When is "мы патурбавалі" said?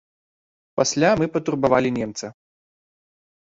1.19-1.89